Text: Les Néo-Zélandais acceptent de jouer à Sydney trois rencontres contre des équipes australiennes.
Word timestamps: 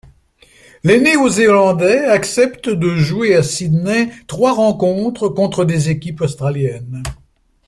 Les 0.83 0.99
Néo-Zélandais 0.99 2.05
acceptent 2.09 2.69
de 2.71 2.95
jouer 2.95 3.35
à 3.35 3.43
Sydney 3.43 4.09
trois 4.25 4.53
rencontres 4.53 5.29
contre 5.29 5.63
des 5.63 5.91
équipes 5.91 6.21
australiennes. 6.21 7.03